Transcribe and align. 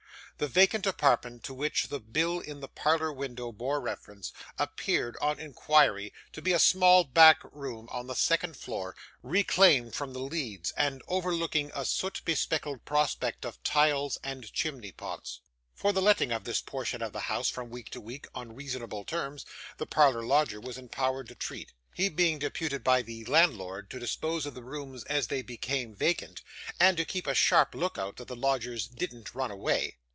The 0.37 0.47
vacant 0.47 0.87
apartment 0.87 1.43
to 1.43 1.53
which 1.53 1.89
the 1.89 1.99
bill 1.99 2.39
in 2.39 2.61
the 2.61 2.67
parlour 2.67 3.13
window 3.13 3.51
bore 3.51 3.79
reference, 3.79 4.33
appeared, 4.57 5.15
on 5.21 5.39
inquiry, 5.39 6.11
to 6.33 6.41
be 6.41 6.51
a 6.51 6.57
small 6.57 7.03
back 7.03 7.43
room 7.51 7.87
on 7.91 8.07
the 8.07 8.15
second 8.15 8.57
floor, 8.57 8.95
reclaimed 9.21 9.93
from 9.93 10.13
the 10.13 10.19
leads, 10.19 10.71
and 10.71 11.03
overlooking 11.07 11.71
a 11.75 11.85
soot 11.85 12.23
bespeckled 12.25 12.85
prospect 12.85 13.45
of 13.45 13.61
tiles 13.61 14.17
and 14.23 14.51
chimney 14.51 14.91
pots. 14.91 15.41
For 15.75 15.93
the 15.93 16.01
letting 16.01 16.31
of 16.31 16.43
this 16.43 16.59
portion 16.59 17.03
of 17.03 17.13
the 17.13 17.19
house 17.29 17.51
from 17.51 17.69
week 17.69 17.91
to 17.91 18.01
week, 18.01 18.25
on 18.33 18.55
reasonable 18.55 19.03
terms, 19.05 19.45
the 19.77 19.85
parlour 19.85 20.23
lodger 20.23 20.59
was 20.59 20.75
empowered 20.75 21.27
to 21.27 21.35
treat; 21.35 21.71
he 21.93 22.09
being 22.09 22.39
deputed 22.39 22.83
by 22.83 23.03
the 23.03 23.23
landlord 23.25 23.91
to 23.91 23.99
dispose 23.99 24.47
of 24.47 24.55
the 24.55 24.63
rooms 24.63 25.03
as 25.03 25.27
they 25.27 25.43
became 25.43 25.93
vacant, 25.93 26.41
and 26.79 26.97
to 26.97 27.05
keep 27.05 27.27
a 27.27 27.35
sharp 27.35 27.75
look 27.75 27.99
out 27.99 28.17
that 28.17 28.27
the 28.27 28.35
lodgers 28.35 28.87
didn't 28.87 29.35
run 29.35 29.51
away. 29.51 29.97